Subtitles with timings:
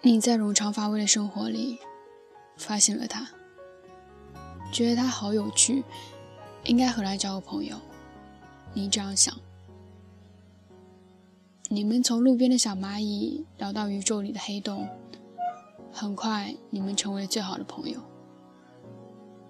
[0.00, 1.78] 你在冗长乏味的生活里
[2.56, 3.26] 发现了他，
[4.72, 5.82] 觉得他好有趣，
[6.64, 7.76] 应该和他交个朋友。
[8.72, 9.34] 你这样想。
[11.68, 14.88] 你们从路边的小蚂蚁聊到宇宙里的黑洞，
[15.92, 18.00] 很快你们成为了最好的朋友。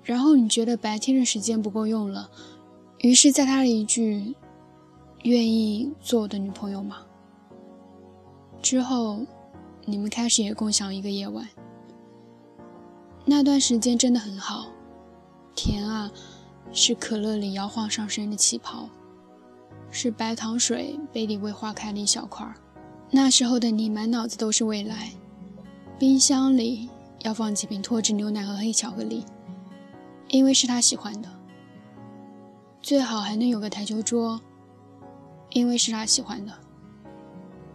[0.02, 2.30] 然后你觉得白天的时间不够用了，
[3.00, 4.34] 于是在他的一句
[5.24, 7.02] “愿意做我的女朋友吗？”
[8.62, 9.26] 之后，
[9.88, 11.48] 你们开始也共享一个夜晚。
[13.24, 14.66] 那段时间真的很好，
[15.54, 16.10] 甜啊，
[16.70, 18.88] 是可乐里摇晃上升的气泡。
[19.90, 22.54] 是白糖水杯里未化开的一小块儿。
[23.10, 25.12] 那时候的你满脑子都是未来，
[25.98, 29.24] 冰箱里要放几瓶脱脂牛奶和黑巧克力，
[30.28, 31.28] 因为是他喜欢的。
[32.82, 34.38] 最好还能有个台球桌，
[35.50, 36.52] 因为是他喜欢的。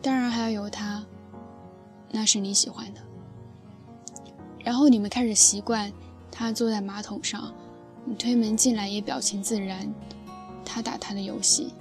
[0.03, 1.03] 当然还要有他，
[2.15, 3.01] 那是你喜欢的。
[4.63, 5.91] 然后你们开始习惯
[6.31, 7.51] 他坐在马桶上，
[8.05, 9.91] 你推门进来也表情自然，
[10.63, 11.73] 他打他的游戏。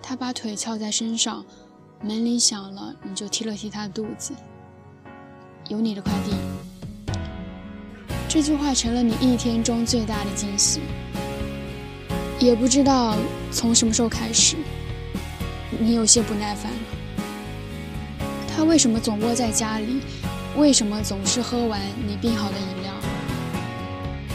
[0.00, 1.44] 他把腿翘在身上，
[2.00, 4.32] 门铃响了，你就踢了踢他的肚子。
[5.68, 6.32] 有你的快递。
[8.28, 10.80] 这句话成了你一天中最大的惊喜。
[12.38, 13.16] 也不知道
[13.50, 14.56] 从什么时候开始，
[15.80, 16.78] 你有些不耐烦了。
[18.58, 20.00] 他为什么总窝在家里？
[20.56, 22.92] 为什么总是喝完你订好的饮料？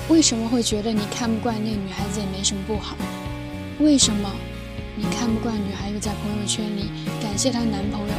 [0.07, 2.95] 为什么会觉得你看不惯那女孩子也没什么不好？
[3.79, 4.31] 为什么？
[4.95, 6.89] 你看不惯女孩又在朋友圈里
[7.21, 8.13] 感谢她男朋友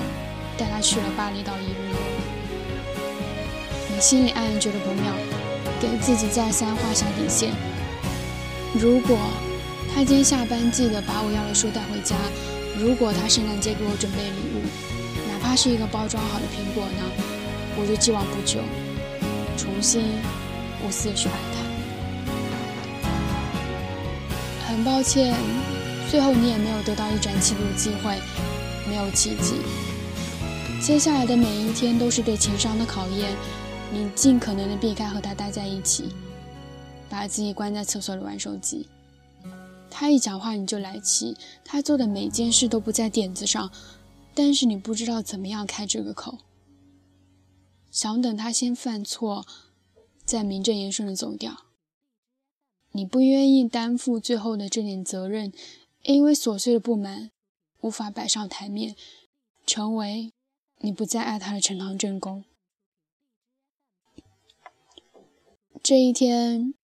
[0.58, 1.96] 带她去了巴厘岛一日游，
[3.94, 5.10] 你心里暗暗觉得不妙，
[5.80, 7.50] 给自己再三画下底线。
[8.74, 9.16] 如果
[9.94, 12.14] 他今天下班记得把我要的书带回家，
[12.78, 14.60] 如果他圣诞节给我准备礼物，
[15.54, 17.02] 他是一个包装好的苹果呢，
[17.78, 18.58] 我就既往不咎，
[19.56, 20.02] 重新
[20.84, 21.60] 无私的去爱他。
[24.66, 25.32] 很抱歉。
[26.10, 28.18] 最后你也没有得到一展气度的机会，
[28.88, 29.54] 没有奇迹。
[30.82, 33.30] 接下来的每一天都是对情商的考验，
[33.92, 36.12] 你尽可能的避开和他待在一起，
[37.08, 38.88] 把自己关在厕所里玩手机。
[39.88, 43.70] 他一讲话你就来气，他做的每件事都不在点子上，
[44.34, 46.38] 但是你不知道怎么样开这个口。
[47.90, 49.46] 想等他先犯错，
[50.24, 51.64] 再名正言顺的走掉。
[52.92, 55.52] 你不愿意担负最后的这点责任。
[56.06, 57.30] 因为琐碎的不满
[57.80, 58.94] 无法摆上台面，
[59.64, 60.34] 成为
[60.80, 62.44] 你不再爱他的呈堂证供。
[65.82, 66.74] 这一天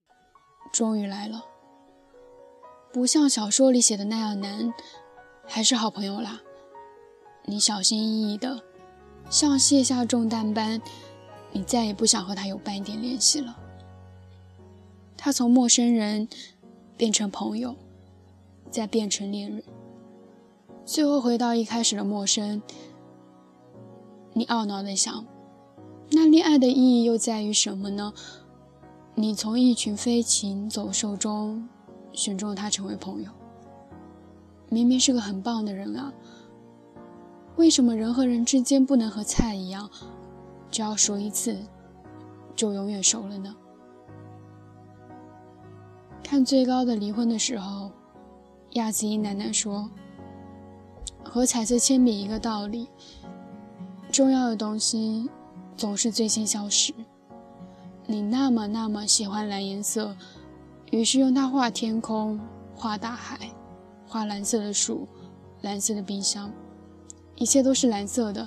[0.72, 1.44] 终于来了，
[2.90, 4.72] 不像小说里写的那样难，
[5.46, 6.40] 还是好朋友啦。
[7.44, 8.62] 你小心翼翼的，
[9.28, 10.80] 像卸下重担般，
[11.52, 13.56] 你再也不想和他有半点联系了。
[15.16, 16.28] 他从陌生人
[16.96, 17.76] 变成朋友。
[18.70, 19.64] 再变成恋人，
[20.84, 22.62] 最后回到一开始的陌生。
[24.32, 25.26] 你懊恼的想：
[26.12, 28.12] 那恋爱的意义又在于什么呢？
[29.16, 31.68] 你从一群飞禽走兽中
[32.12, 33.30] 选中他成为朋友，
[34.68, 36.12] 明明是个很棒的人啊！
[37.60, 39.90] 为什么人和人之间不能和菜一样，
[40.70, 41.58] 只要熟一次
[42.56, 43.54] 就永远熟了呢？
[46.24, 47.92] 看最高的离婚的时候。
[48.74, 49.90] 亚子怡奶奶说
[51.22, 52.88] ：“和彩色铅笔一个道理，
[54.10, 55.28] 重要的东西
[55.76, 56.94] 总是最先消失。
[58.06, 60.16] 你那么那么喜欢蓝颜色，
[60.92, 62.40] 于是用它画天空，
[62.74, 63.50] 画大海，
[64.06, 65.06] 画蓝色的树，
[65.62, 66.50] 蓝色的冰箱，
[67.40, 68.46] 一切都是蓝色的，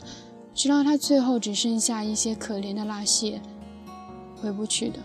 [0.54, 3.42] 直到它最后只剩下一些可怜的蜡屑，
[4.42, 5.00] 回不去的。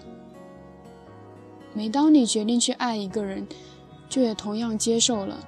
[1.72, 3.44] 每当你决定去爱一个人。”
[4.10, 5.38] 就也同样接受了，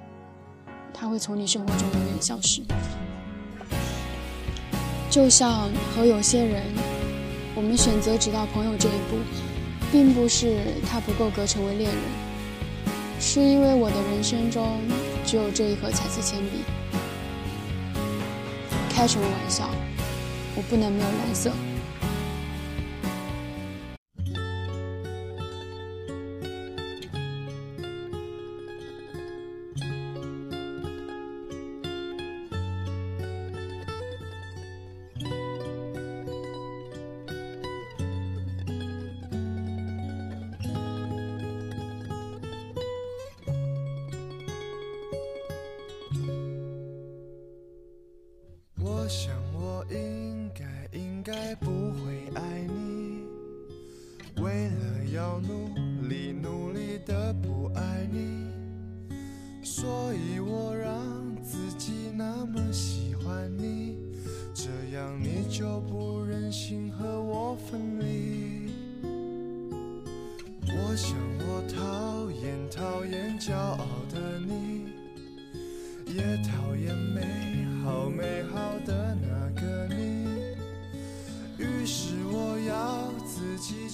[0.93, 2.61] 他会从你生活中永远消失。
[5.09, 6.63] 就像和有些人，
[7.55, 9.17] 我们选择只到朋友这一步，
[9.91, 12.03] 并不是他不够格成为恋人，
[13.19, 14.79] 是因为我的人生中
[15.25, 16.90] 只有这一盒彩色铅笔。
[19.01, 19.67] 开什么玩笑？
[20.55, 21.51] 我不能没有蓝色。
[51.31, 53.23] 该不会爱你。
[54.43, 58.49] 为了要努力努力的不爱你。
[59.63, 60.93] 所以我让
[61.41, 63.97] 自己那么喜欢你。
[64.53, 68.73] 这样你就不忍心和我分离。
[70.67, 71.17] 我想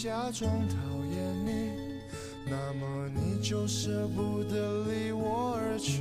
[0.07, 0.77] 假装讨
[1.17, 1.73] 厌你，
[2.49, 6.01] 那么你就舍不得离我而去。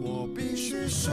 [0.00, 1.12] 我必须说，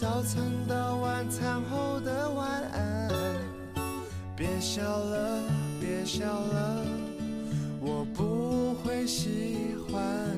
[0.00, 3.10] 早餐到晚餐后的晚安，
[4.36, 5.42] 别笑了，
[5.80, 6.86] 别笑了，
[7.80, 10.37] 我不会喜欢。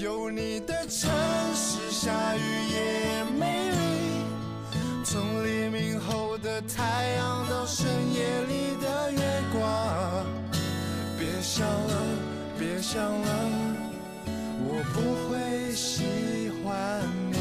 [0.00, 1.10] 有你的城
[1.54, 3.76] 市，下雨也美丽。
[5.04, 9.20] 从黎明后的太阳到深夜里的月
[9.52, 10.24] 光，
[11.18, 11.94] 别想了，
[12.58, 13.28] 别想了，
[14.64, 17.36] 我不会喜欢你。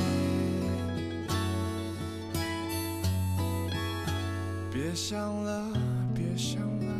[4.69, 5.65] 别想了，
[6.13, 6.93] 别想了，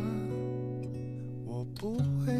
[1.44, 2.39] 我不会